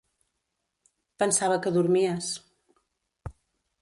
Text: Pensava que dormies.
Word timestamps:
Pensava 1.23 1.59
que 1.67 1.73
dormies. 1.77 2.31